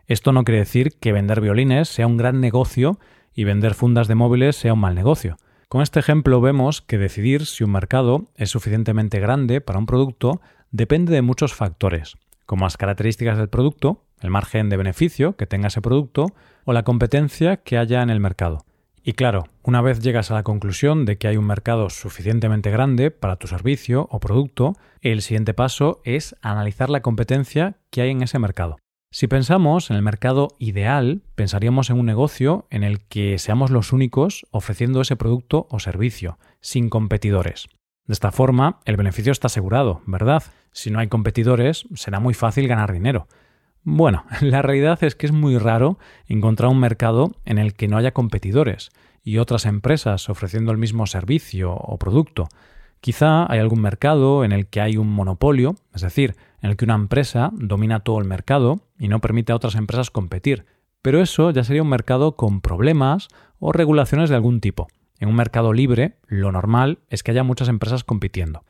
Esto 0.07 0.33
no 0.33 0.43
quiere 0.43 0.59
decir 0.59 0.97
que 0.99 1.13
vender 1.13 1.39
violines 1.39 1.87
sea 1.87 2.05
un 2.05 2.17
gran 2.17 2.41
negocio 2.41 2.99
y 3.33 3.45
vender 3.45 3.75
fundas 3.75 4.09
de 4.09 4.15
móviles 4.15 4.57
sea 4.57 4.73
un 4.73 4.81
mal 4.81 4.93
negocio. 4.93 5.37
Con 5.69 5.81
este 5.81 5.99
ejemplo 5.99 6.39
vemos 6.39 6.81
que 6.81 6.97
decidir 6.97 7.45
si 7.45 7.65
un 7.65 7.71
mercado 7.71 8.29
es 8.35 8.51
suficientemente 8.51 9.19
grande 9.19 9.59
para 9.59 9.79
un 9.79 9.85
producto 9.85 10.39
depende 10.71 11.11
de 11.11 11.21
muchos 11.21 11.53
factores, 11.53 12.15
como 12.45 12.65
las 12.65 12.77
características 12.77 13.37
del 13.37 13.49
producto, 13.49 14.05
el 14.21 14.29
margen 14.29 14.69
de 14.69 14.77
beneficio 14.77 15.35
que 15.35 15.45
tenga 15.45 15.67
ese 15.67 15.81
producto 15.81 16.27
o 16.63 16.71
la 16.71 16.83
competencia 16.83 17.57
que 17.57 17.77
haya 17.77 18.01
en 18.01 18.09
el 18.09 18.21
mercado. 18.21 18.63
Y 19.03 19.11
claro, 19.11 19.43
una 19.61 19.81
vez 19.81 19.99
llegas 19.99 20.31
a 20.31 20.35
la 20.35 20.43
conclusión 20.43 21.03
de 21.03 21.17
que 21.17 21.27
hay 21.27 21.35
un 21.35 21.45
mercado 21.45 21.89
suficientemente 21.89 22.71
grande 22.71 23.11
para 23.11 23.35
tu 23.35 23.47
servicio 23.47 24.07
o 24.09 24.21
producto, 24.21 24.77
el 25.01 25.21
siguiente 25.21 25.53
paso 25.53 25.99
es 26.05 26.33
analizar 26.41 26.89
la 26.89 27.01
competencia 27.01 27.75
que 27.89 28.01
hay 28.01 28.11
en 28.11 28.21
ese 28.21 28.39
mercado. 28.39 28.77
Si 29.09 29.27
pensamos 29.27 29.89
en 29.89 29.95
el 29.95 30.01
mercado 30.01 30.49
ideal, 30.59 31.21
pensaríamos 31.35 31.89
en 31.89 31.97
un 31.97 32.05
negocio 32.05 32.67
en 32.69 32.83
el 32.83 32.99
que 33.05 33.39
seamos 33.39 33.71
los 33.71 33.93
únicos 33.93 34.45
ofreciendo 34.51 34.99
ese 34.99 35.15
producto 35.15 35.65
o 35.69 35.79
servicio, 35.79 36.37
sin 36.59 36.89
competidores. 36.89 37.69
De 38.05 38.13
esta 38.13 38.31
forma, 38.33 38.79
el 38.83 38.97
beneficio 38.97 39.31
está 39.31 39.47
asegurado, 39.47 40.01
¿verdad? 40.05 40.43
Si 40.73 40.91
no 40.91 40.99
hay 40.99 41.07
competidores, 41.07 41.87
será 41.95 42.19
muy 42.19 42.33
fácil 42.33 42.67
ganar 42.67 42.91
dinero. 42.91 43.27
Bueno, 43.83 44.25
la 44.41 44.61
realidad 44.61 45.01
es 45.01 45.15
que 45.15 45.25
es 45.25 45.31
muy 45.31 45.57
raro 45.57 45.97
encontrar 46.27 46.69
un 46.69 46.79
mercado 46.79 47.31
en 47.45 47.59
el 47.59 47.75
que 47.75 47.87
no 47.87 47.95
haya 47.95 48.11
competidores 48.11 48.89
y 49.23 49.37
otras 49.37 49.65
empresas 49.65 50.29
ofreciendo 50.29 50.73
el 50.73 50.77
mismo 50.77 51.07
servicio 51.07 51.73
o 51.73 51.97
producto. 51.97 52.49
Quizá 52.99 53.49
hay 53.49 53.59
algún 53.59 53.81
mercado 53.81 54.43
en 54.43 54.51
el 54.51 54.67
que 54.67 54.81
hay 54.81 54.97
un 54.97 55.09
monopolio, 55.09 55.75
es 55.93 56.01
decir, 56.01 56.35
en 56.61 56.69
el 56.69 56.77
que 56.77 56.85
una 56.85 56.95
empresa 56.95 57.51
domina 57.53 57.99
todo 58.01 58.19
el 58.19 58.25
mercado 58.25 58.81
y 58.97 59.07
no 59.07 59.21
permite 59.21 59.51
a 59.51 59.55
otras 59.55 59.75
empresas 59.75 60.11
competir, 60.11 60.65
pero 61.01 61.21
eso 61.21 61.51
ya 61.51 61.63
sería 61.63 61.83
un 61.83 61.89
mercado 61.89 62.35
con 62.35 62.61
problemas 62.61 63.27
o 63.59 63.71
regulaciones 63.71 64.29
de 64.29 64.35
algún 64.35 64.59
tipo. 64.59 64.87
En 65.19 65.29
un 65.29 65.35
mercado 65.35 65.73
libre, 65.73 66.17
lo 66.27 66.51
normal 66.51 66.99
es 67.09 67.23
que 67.23 67.31
haya 67.31 67.43
muchas 67.43 67.69
empresas 67.69 68.03
compitiendo. 68.03 68.63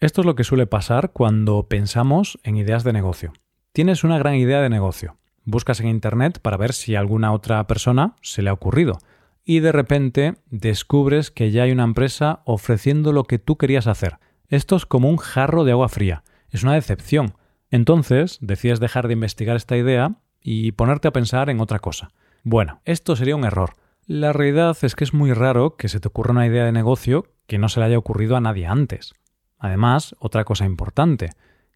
Esto 0.00 0.20
es 0.20 0.26
lo 0.26 0.34
que 0.34 0.44
suele 0.44 0.66
pasar 0.66 1.12
cuando 1.12 1.68
pensamos 1.68 2.38
en 2.42 2.56
ideas 2.56 2.84
de 2.84 2.92
negocio. 2.92 3.32
Tienes 3.72 4.04
una 4.04 4.18
gran 4.18 4.34
idea 4.34 4.60
de 4.60 4.70
negocio. 4.70 5.16
Buscas 5.44 5.80
en 5.80 5.88
Internet 5.88 6.40
para 6.40 6.56
ver 6.56 6.72
si 6.72 6.94
a 6.94 7.00
alguna 7.00 7.32
otra 7.32 7.66
persona 7.66 8.16
se 8.22 8.42
le 8.42 8.50
ha 8.50 8.54
ocurrido. 8.54 8.98
Y 9.44 9.60
de 9.60 9.72
repente 9.72 10.36
descubres 10.50 11.30
que 11.30 11.50
ya 11.50 11.64
hay 11.64 11.72
una 11.72 11.84
empresa 11.84 12.40
ofreciendo 12.44 13.12
lo 13.12 13.24
que 13.24 13.38
tú 13.38 13.56
querías 13.56 13.86
hacer. 13.86 14.18
Esto 14.48 14.76
es 14.76 14.86
como 14.86 15.10
un 15.10 15.16
jarro 15.16 15.64
de 15.64 15.72
agua 15.72 15.88
fría. 15.88 16.22
Es 16.54 16.62
una 16.62 16.74
decepción. 16.74 17.34
Entonces 17.68 18.38
decides 18.40 18.78
dejar 18.78 19.08
de 19.08 19.14
investigar 19.14 19.56
esta 19.56 19.76
idea 19.76 20.14
y 20.40 20.70
ponerte 20.70 21.08
a 21.08 21.12
pensar 21.12 21.50
en 21.50 21.60
otra 21.60 21.80
cosa. 21.80 22.12
Bueno, 22.44 22.80
esto 22.84 23.16
sería 23.16 23.34
un 23.34 23.44
error. 23.44 23.72
La 24.06 24.32
realidad 24.32 24.76
es 24.82 24.94
que 24.94 25.02
es 25.02 25.12
muy 25.12 25.32
raro 25.32 25.76
que 25.76 25.88
se 25.88 25.98
te 25.98 26.06
ocurra 26.06 26.30
una 26.30 26.46
idea 26.46 26.64
de 26.64 26.70
negocio 26.70 27.26
que 27.48 27.58
no 27.58 27.68
se 27.68 27.80
le 27.80 27.86
haya 27.86 27.98
ocurrido 27.98 28.36
a 28.36 28.40
nadie 28.40 28.66
antes. 28.66 29.14
Además, 29.58 30.14
otra 30.20 30.44
cosa 30.44 30.64
importante, 30.64 31.30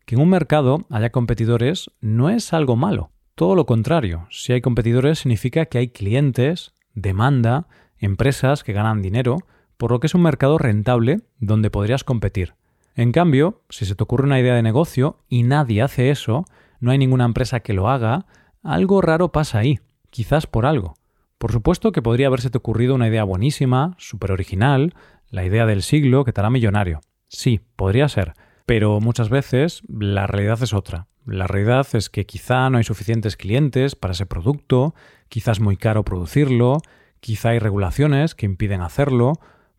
que 0.06 0.14
en 0.14 0.20
un 0.20 0.28
mercado 0.28 0.86
haya 0.90 1.10
competidores 1.10 1.90
no 2.00 2.30
es 2.30 2.52
algo 2.52 2.76
malo. 2.76 3.10
Todo 3.34 3.56
lo 3.56 3.66
contrario, 3.66 4.28
si 4.30 4.52
hay 4.52 4.60
competidores 4.60 5.18
significa 5.18 5.66
que 5.66 5.78
hay 5.78 5.88
clientes, 5.88 6.72
demanda, 6.94 7.66
empresas 7.98 8.62
que 8.62 8.74
ganan 8.74 9.02
dinero, 9.02 9.38
por 9.76 9.90
lo 9.90 9.98
que 9.98 10.06
es 10.06 10.14
un 10.14 10.22
mercado 10.22 10.56
rentable 10.56 11.22
donde 11.40 11.68
podrías 11.68 12.04
competir. 12.04 12.54
En 12.94 13.12
cambio, 13.12 13.62
si 13.68 13.86
se 13.86 13.94
te 13.94 14.02
ocurre 14.02 14.24
una 14.24 14.40
idea 14.40 14.54
de 14.54 14.62
negocio 14.62 15.18
y 15.28 15.42
nadie 15.42 15.82
hace 15.82 16.10
eso, 16.10 16.44
no 16.80 16.90
hay 16.90 16.98
ninguna 16.98 17.24
empresa 17.24 17.60
que 17.60 17.72
lo 17.72 17.88
haga, 17.88 18.26
algo 18.62 19.00
raro 19.00 19.30
pasa 19.30 19.58
ahí, 19.58 19.80
quizás 20.10 20.46
por 20.46 20.66
algo. 20.66 20.94
Por 21.38 21.52
supuesto 21.52 21.92
que 21.92 22.02
podría 22.02 22.26
haberse 22.26 22.50
te 22.50 22.58
ocurrido 22.58 22.94
una 22.94 23.08
idea 23.08 23.22
buenísima, 23.22 23.94
súper 23.98 24.32
original, 24.32 24.94
la 25.30 25.44
idea 25.44 25.66
del 25.66 25.82
siglo 25.82 26.24
que 26.24 26.32
te 26.32 26.40
hará 26.40 26.50
millonario. 26.50 27.00
Sí, 27.28 27.60
podría 27.76 28.08
ser, 28.08 28.34
pero 28.66 29.00
muchas 29.00 29.28
veces 29.28 29.82
la 29.88 30.26
realidad 30.26 30.62
es 30.62 30.74
otra. 30.74 31.06
La 31.24 31.46
realidad 31.46 31.86
es 31.92 32.08
que 32.08 32.26
quizá 32.26 32.68
no 32.70 32.78
hay 32.78 32.84
suficientes 32.84 33.36
clientes 33.36 33.94
para 33.94 34.12
ese 34.12 34.26
producto, 34.26 34.94
quizás 35.28 35.58
es 35.58 35.60
muy 35.60 35.76
caro 35.76 36.02
producirlo, 36.02 36.78
quizá 37.20 37.50
hay 37.50 37.58
regulaciones 37.58 38.34
que 38.34 38.46
impiden 38.46 38.80
hacerlo, 38.80 39.34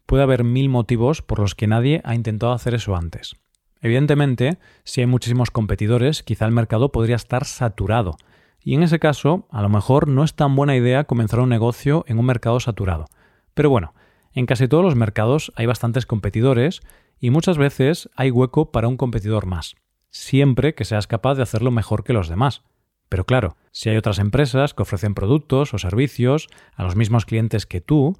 Puede 0.09 0.23
haber 0.23 0.43
mil 0.43 0.69
motivos 0.69 1.21
por 1.21 1.37
los 1.37 1.53
que 1.53 1.67
nadie 1.67 2.01
ha 2.03 2.15
intentado 2.15 2.51
hacer 2.51 2.73
eso 2.73 2.95
antes. 2.95 3.35
Evidentemente, 3.79 4.57
si 4.83 5.01
hay 5.01 5.05
muchísimos 5.05 5.51
competidores, 5.51 6.23
quizá 6.23 6.47
el 6.47 6.51
mercado 6.51 6.91
podría 6.91 7.15
estar 7.15 7.45
saturado. 7.45 8.17
Y 8.59 8.73
en 8.73 8.81
ese 8.81 8.97
caso, 8.97 9.47
a 9.51 9.61
lo 9.61 9.69
mejor 9.69 10.07
no 10.07 10.23
es 10.23 10.33
tan 10.33 10.55
buena 10.55 10.75
idea 10.75 11.03
comenzar 11.03 11.41
un 11.41 11.49
negocio 11.49 12.05
en 12.07 12.17
un 12.17 12.25
mercado 12.25 12.59
saturado. 12.59 13.05
Pero 13.53 13.69
bueno, 13.69 13.93
en 14.33 14.47
casi 14.47 14.67
todos 14.67 14.83
los 14.83 14.95
mercados 14.95 15.51
hay 15.55 15.67
bastantes 15.67 16.07
competidores 16.07 16.81
y 17.19 17.29
muchas 17.29 17.59
veces 17.59 18.09
hay 18.15 18.31
hueco 18.31 18.71
para 18.71 18.87
un 18.87 18.97
competidor 18.97 19.45
más, 19.45 19.75
siempre 20.09 20.73
que 20.73 20.85
seas 20.85 21.05
capaz 21.05 21.35
de 21.35 21.43
hacerlo 21.43 21.69
mejor 21.69 22.03
que 22.03 22.13
los 22.13 22.29
demás. 22.29 22.63
Pero 23.09 23.25
claro, 23.25 23.57
si 23.71 23.89
hay 23.89 23.97
otras 23.97 24.17
empresas 24.17 24.73
que 24.73 24.81
ofrecen 24.81 25.13
productos 25.13 25.75
o 25.75 25.77
servicios 25.77 26.47
a 26.75 26.83
los 26.83 26.95
mismos 26.95 27.27
clientes 27.27 27.67
que 27.67 27.79
tú, 27.79 28.15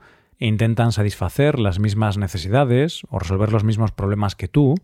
intentan 0.48 0.92
satisfacer 0.92 1.60
las 1.60 1.80
mismas 1.80 2.18
necesidades 2.18 3.02
o 3.10 3.20
resolver 3.20 3.52
los 3.52 3.64
mismos 3.64 3.92
problemas 3.92 4.36
que 4.36 4.48
tú, 4.48 4.76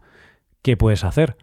¿qué 0.62 0.78
puedes 0.78 1.04
hacer? 1.04 1.38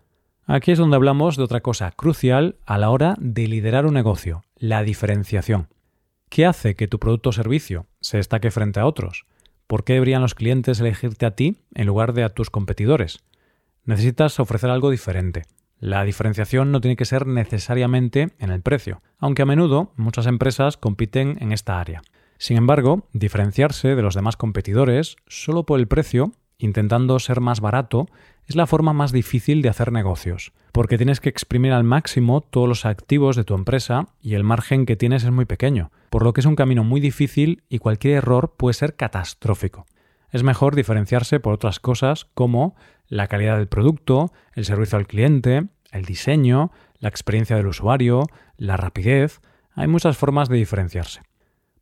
Aquí 0.47 0.73
es 0.73 0.78
donde 0.78 0.97
hablamos 0.97 1.37
de 1.37 1.45
otra 1.45 1.61
cosa 1.61 1.90
crucial 1.92 2.57
a 2.66 2.76
la 2.76 2.90
hora 2.90 3.14
de 3.19 3.49
liderar 3.49 3.87
un 3.87 3.95
negocio, 3.95 4.45
la 4.57 4.83
diferenciación. 4.83 5.69
¿Qué 6.28 6.47
hace 6.47 6.76
que 6.76 6.88
tu 6.88 6.99
producto 6.99 7.31
o 7.31 7.33
servicio 7.33 7.87
se 8.00 8.16
destaque 8.16 8.50
frente 8.50 8.81
a 8.81 8.87
otros? 8.87 9.25
¿Por 9.66 9.85
qué 9.85 9.95
deberían 9.95 10.23
los 10.23 10.35
clientes 10.35 10.81
elegirte 10.81 11.26
a 11.26 11.37
ti 11.37 11.59
en 11.75 11.87
lugar 11.87 12.12
de 12.12 12.25
a 12.25 12.31
tus 12.31 12.50
competidores? 12.50 13.21
Necesitas 13.85 14.38
ofrecer 14.40 14.71
algo 14.71 14.90
diferente. 14.90 15.45
La 15.78 16.04
diferenciación 16.04 16.71
no 16.71 16.81
tiene 16.81 16.97
que 16.97 17.04
ser 17.04 17.26
necesariamente 17.26 18.31
en 18.38 18.50
el 18.50 18.62
precio, 18.62 19.02
aunque 19.19 19.42
a 19.42 19.47
menudo 19.47 19.92
muchas 19.97 20.26
empresas 20.26 20.76
compiten 20.76 21.37
en 21.40 21.52
esta 21.52 21.81
área. 21.81 22.02
Sin 22.42 22.56
embargo, 22.56 23.06
diferenciarse 23.12 23.94
de 23.94 24.02
los 24.02 24.16
demás 24.16 24.37
competidores 24.37 25.14
solo 25.28 25.64
por 25.64 25.78
el 25.78 25.87
precio, 25.87 26.32
intentando 26.58 27.20
ser 27.20 27.40
más 27.40 27.61
barato, 27.61 28.08
es 28.49 28.56
la 28.56 28.66
forma 28.66 28.92
más 28.92 29.12
difícil 29.12 29.62
de 29.62 29.68
hacer 29.68 29.92
negocios, 29.92 30.52
porque 30.72 30.96
tienes 30.96 31.20
que 31.20 31.28
exprimir 31.28 31.70
al 31.70 31.84
máximo 31.84 32.40
todos 32.40 32.68
los 32.68 32.84
activos 32.84 33.37
de 33.37 33.44
tu 33.44 33.54
empresa 33.54 34.08
y 34.20 34.34
el 34.34 34.42
margen 34.42 34.87
que 34.87 34.96
tienes 34.96 35.22
es 35.22 35.30
muy 35.30 35.44
pequeño, 35.44 35.92
por 36.11 36.25
lo 36.25 36.32
que 36.32 36.40
es 36.40 36.46
un 36.46 36.56
camino 36.56 36.82
muy 36.82 37.00
difícil 37.00 37.62
y 37.68 37.78
cualquier 37.78 38.14
error 38.14 38.56
puede 38.56 38.75
ser 38.75 38.96
catastrófico. 38.96 39.87
Es 40.32 40.42
mejor 40.42 40.75
diferenciarse 40.75 41.38
por 41.38 41.52
otras 41.52 41.78
cosas 41.78 42.25
como 42.34 42.75
la 43.06 43.28
calidad 43.28 43.56
del 43.56 43.68
producto, 43.68 44.32
el 44.54 44.64
servicio 44.64 44.99
al 44.99 45.06
cliente, 45.06 45.68
el 45.92 46.04
diseño, 46.06 46.72
la 46.99 47.08
experiencia 47.08 47.54
del 47.54 47.68
usuario, 47.68 48.25
la 48.56 48.76
rapidez. 48.76 49.40
Hay 49.76 49.87
muchas 49.87 50.16
formas 50.16 50.49
de 50.49 50.56
diferenciarse. 50.56 51.20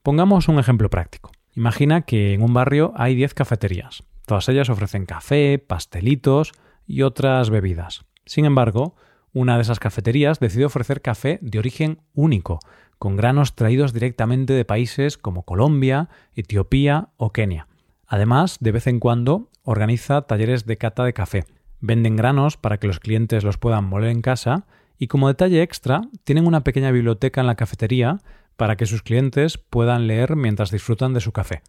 Pongamos 0.02 0.48
un 0.48 0.58
ejemplo 0.58 0.88
práctico. 0.88 1.30
Imagina 1.54 2.00
que 2.00 2.32
en 2.32 2.42
un 2.42 2.54
barrio 2.54 2.94
hay 2.96 3.14
10 3.14 3.34
cafeterías. 3.34 4.02
Todas 4.24 4.48
ellas 4.48 4.70
ofrecen 4.70 5.04
café, 5.04 5.58
pastelitos 5.58 6.52
y 6.86 7.02
otras 7.02 7.50
bebidas. 7.50 8.06
Sin 8.24 8.46
embargo, 8.46 8.94
una 9.34 9.56
de 9.56 9.62
esas 9.62 9.78
cafeterías 9.78 10.40
decide 10.40 10.64
ofrecer 10.64 11.02
café 11.02 11.38
de 11.42 11.58
origen 11.58 12.00
único, 12.14 12.60
con 12.98 13.16
granos 13.16 13.54
traídos 13.54 13.92
directamente 13.92 14.54
de 14.54 14.64
países 14.64 15.18
como 15.18 15.42
Colombia, 15.42 16.08
Etiopía 16.34 17.10
o 17.18 17.32
Kenia. 17.32 17.66
Además, 18.06 18.56
de 18.58 18.72
vez 18.72 18.86
en 18.86 19.00
cuando 19.00 19.50
organiza 19.64 20.22
talleres 20.22 20.64
de 20.64 20.78
cata 20.78 21.04
de 21.04 21.12
café. 21.12 21.44
Venden 21.80 22.16
granos 22.16 22.56
para 22.56 22.78
que 22.78 22.86
los 22.86 23.00
clientes 23.00 23.44
los 23.44 23.58
puedan 23.58 23.84
moler 23.84 24.08
en 24.08 24.22
casa 24.22 24.64
y 24.98 25.08
como 25.08 25.28
detalle 25.28 25.60
extra 25.60 26.08
tienen 26.24 26.46
una 26.46 26.64
pequeña 26.64 26.90
biblioteca 26.90 27.42
en 27.42 27.46
la 27.46 27.54
cafetería 27.54 28.18
para 28.60 28.76
que 28.76 28.84
sus 28.84 29.00
clientes 29.00 29.56
puedan 29.56 30.06
leer 30.06 30.36
mientras 30.36 30.70
disfrutan 30.70 31.14
de 31.14 31.22
su 31.22 31.32
café. 31.32 31.62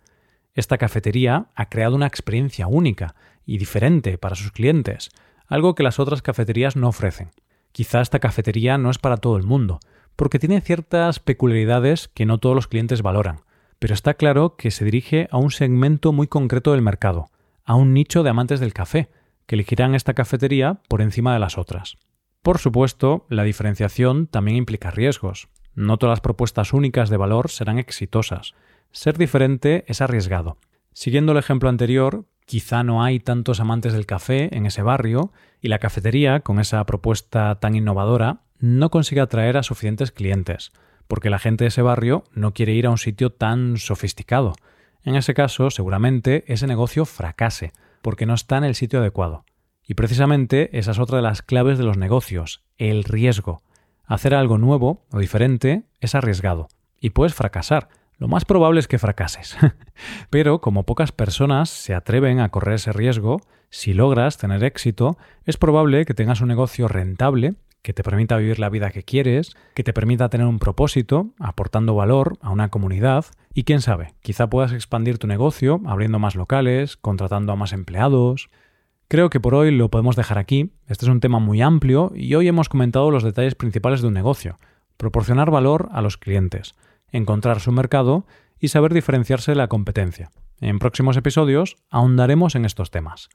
Esta 0.53 0.77
cafetería 0.77 1.45
ha 1.55 1.69
creado 1.69 1.95
una 1.95 2.05
experiencia 2.05 2.67
única 2.67 3.15
y 3.45 3.59
diferente 3.59 4.17
para 4.17 4.35
sus 4.35 4.51
clientes, 4.51 5.09
algo 5.47 5.73
que 5.73 5.83
las 5.83 5.99
otras 5.99 6.21
cafeterías 6.21 6.75
no 6.75 6.89
ofrecen. 6.89 7.29
Quizá 7.71 8.01
esta 8.01 8.19
cafetería 8.19 8.77
no 8.77 8.89
es 8.89 8.97
para 8.97 9.15
todo 9.15 9.37
el 9.37 9.43
mundo, 9.43 9.79
porque 10.17 10.37
tiene 10.37 10.59
ciertas 10.59 11.21
peculiaridades 11.21 12.09
que 12.09 12.25
no 12.25 12.39
todos 12.39 12.55
los 12.55 12.67
clientes 12.67 13.01
valoran, 13.01 13.39
pero 13.79 13.93
está 13.93 14.15
claro 14.15 14.57
que 14.57 14.69
se 14.69 14.83
dirige 14.83 15.29
a 15.31 15.37
un 15.37 15.51
segmento 15.51 16.11
muy 16.11 16.27
concreto 16.27 16.73
del 16.73 16.81
mercado, 16.81 17.29
a 17.63 17.75
un 17.75 17.93
nicho 17.93 18.21
de 18.21 18.31
amantes 18.31 18.59
del 18.59 18.73
café, 18.73 19.07
que 19.45 19.55
elegirán 19.55 19.95
esta 19.95 20.13
cafetería 20.13 20.81
por 20.89 21.01
encima 21.01 21.31
de 21.31 21.39
las 21.39 21.57
otras. 21.57 21.95
Por 22.41 22.57
supuesto, 22.57 23.27
la 23.29 23.43
diferenciación 23.43 24.27
también 24.27 24.57
implica 24.57 24.91
riesgos, 24.91 25.47
no 25.75 25.97
todas 25.97 26.13
las 26.13 26.21
propuestas 26.21 26.73
únicas 26.73 27.09
de 27.09 27.17
valor 27.17 27.49
serán 27.49 27.79
exitosas. 27.79 28.53
Ser 28.91 29.17
diferente 29.17 29.85
es 29.87 30.01
arriesgado. 30.01 30.57
Siguiendo 30.93 31.31
el 31.31 31.37
ejemplo 31.37 31.69
anterior, 31.69 32.25
quizá 32.45 32.83
no 32.83 33.03
hay 33.03 33.19
tantos 33.19 33.59
amantes 33.59 33.93
del 33.93 34.05
café 34.05 34.55
en 34.55 34.65
ese 34.65 34.81
barrio 34.81 35.31
y 35.61 35.69
la 35.69 35.79
cafetería, 35.79 36.41
con 36.41 36.59
esa 36.59 36.83
propuesta 36.85 37.55
tan 37.59 37.75
innovadora, 37.75 38.41
no 38.59 38.91
consigue 38.91 39.21
atraer 39.21 39.57
a 39.57 39.63
suficientes 39.63 40.11
clientes, 40.11 40.71
porque 41.07 41.29
la 41.29 41.39
gente 41.39 41.63
de 41.63 41.69
ese 41.69 41.81
barrio 41.81 42.23
no 42.33 42.53
quiere 42.53 42.73
ir 42.73 42.85
a 42.85 42.89
un 42.91 42.97
sitio 42.97 43.31
tan 43.31 43.77
sofisticado. 43.77 44.53
En 45.03 45.15
ese 45.15 45.33
caso, 45.33 45.69
seguramente 45.71 46.43
ese 46.47 46.67
negocio 46.67 47.05
fracase, 47.05 47.71
porque 48.01 48.25
no 48.25 48.33
está 48.33 48.57
en 48.57 48.65
el 48.65 48.75
sitio 48.75 48.99
adecuado. 48.99 49.45
Y 49.87 49.95
precisamente 49.95 50.77
esa 50.77 50.91
es 50.91 50.99
otra 50.99 51.17
de 51.17 51.23
las 51.23 51.41
claves 51.41 51.77
de 51.77 51.83
los 51.83 51.97
negocios, 51.97 52.63
el 52.77 53.03
riesgo. 53.03 53.61
Hacer 54.11 54.35
algo 54.35 54.57
nuevo 54.57 55.05
o 55.13 55.19
diferente 55.19 55.83
es 56.01 56.15
arriesgado 56.15 56.67
y 56.99 57.11
puedes 57.11 57.33
fracasar. 57.33 57.87
Lo 58.17 58.27
más 58.27 58.43
probable 58.43 58.81
es 58.81 58.89
que 58.89 58.99
fracases. 58.99 59.55
Pero 60.29 60.59
como 60.59 60.85
pocas 60.85 61.13
personas 61.13 61.69
se 61.69 61.95
atreven 61.95 62.41
a 62.41 62.49
correr 62.49 62.75
ese 62.75 62.91
riesgo, 62.91 63.39
si 63.69 63.93
logras 63.93 64.37
tener 64.37 64.65
éxito, 64.65 65.17
es 65.45 65.55
probable 65.55 66.03
que 66.03 66.13
tengas 66.13 66.41
un 66.41 66.49
negocio 66.49 66.89
rentable 66.89 67.55
que 67.81 67.93
te 67.93 68.03
permita 68.03 68.35
vivir 68.35 68.59
la 68.59 68.67
vida 68.67 68.89
que 68.89 69.03
quieres, 69.03 69.55
que 69.75 69.83
te 69.85 69.93
permita 69.93 70.27
tener 70.27 70.45
un 70.45 70.59
propósito, 70.59 71.29
aportando 71.39 71.95
valor 71.95 72.37
a 72.41 72.49
una 72.49 72.67
comunidad 72.67 73.27
y 73.53 73.63
quién 73.63 73.79
sabe, 73.79 74.13
quizá 74.21 74.49
puedas 74.49 74.73
expandir 74.73 75.19
tu 75.19 75.27
negocio 75.27 75.79
abriendo 75.85 76.19
más 76.19 76.35
locales, 76.35 76.97
contratando 76.97 77.53
a 77.53 77.55
más 77.55 77.71
empleados. 77.71 78.49
Creo 79.11 79.29
que 79.29 79.41
por 79.41 79.55
hoy 79.55 79.71
lo 79.71 79.91
podemos 79.91 80.15
dejar 80.15 80.37
aquí. 80.37 80.71
Este 80.87 81.03
es 81.03 81.09
un 81.09 81.19
tema 81.19 81.39
muy 81.39 81.61
amplio 81.61 82.13
y 82.15 82.33
hoy 82.35 82.47
hemos 82.47 82.69
comentado 82.69 83.11
los 83.11 83.23
detalles 83.23 83.55
principales 83.55 83.99
de 83.99 84.07
un 84.07 84.13
negocio. 84.13 84.55
Proporcionar 84.95 85.51
valor 85.51 85.89
a 85.91 86.01
los 86.01 86.15
clientes, 86.15 86.75
encontrar 87.11 87.59
su 87.59 87.73
mercado 87.73 88.25
y 88.57 88.69
saber 88.69 88.93
diferenciarse 88.93 89.51
de 89.51 89.57
la 89.57 89.67
competencia. 89.67 90.31
En 90.61 90.79
próximos 90.79 91.17
episodios 91.17 91.75
ahondaremos 91.89 92.55
en 92.55 92.63
estos 92.63 92.89
temas. 92.89 93.27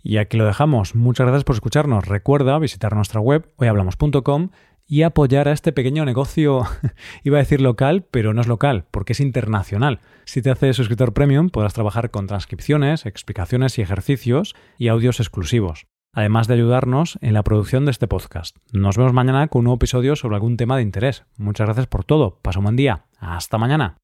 Y 0.00 0.18
aquí 0.18 0.36
lo 0.36 0.46
dejamos. 0.46 0.94
Muchas 0.94 1.26
gracias 1.26 1.42
por 1.42 1.56
escucharnos. 1.56 2.06
Recuerda 2.06 2.56
visitar 2.60 2.94
nuestra 2.94 3.18
web 3.18 3.50
hoyhablamos.com 3.56 4.50
y 4.86 5.02
apoyar 5.02 5.48
a 5.48 5.52
este 5.52 5.72
pequeño 5.72 6.04
negocio, 6.04 6.62
iba 7.24 7.38
a 7.38 7.40
decir 7.40 7.60
local, 7.60 8.06
pero 8.10 8.32
no 8.32 8.40
es 8.40 8.46
local, 8.46 8.84
porque 8.90 9.12
es 9.12 9.20
internacional. 9.20 10.00
Si 10.24 10.42
te 10.42 10.50
haces 10.50 10.76
suscriptor 10.76 11.12
premium, 11.12 11.50
podrás 11.50 11.74
trabajar 11.74 12.10
con 12.10 12.26
transcripciones, 12.26 13.06
explicaciones 13.06 13.78
y 13.78 13.82
ejercicios 13.82 14.54
y 14.78 14.88
audios 14.88 15.20
exclusivos, 15.20 15.86
además 16.12 16.46
de 16.46 16.54
ayudarnos 16.54 17.18
en 17.20 17.34
la 17.34 17.42
producción 17.42 17.84
de 17.84 17.90
este 17.90 18.08
podcast. 18.08 18.56
Nos 18.72 18.96
vemos 18.96 19.12
mañana 19.12 19.48
con 19.48 19.60
un 19.60 19.64
nuevo 19.64 19.76
episodio 19.76 20.16
sobre 20.16 20.36
algún 20.36 20.56
tema 20.56 20.76
de 20.76 20.82
interés. 20.82 21.24
Muchas 21.36 21.66
gracias 21.66 21.86
por 21.86 22.04
todo. 22.04 22.38
Pasa 22.42 22.60
un 22.60 22.64
buen 22.64 22.76
día. 22.76 23.06
Hasta 23.18 23.58
mañana. 23.58 23.96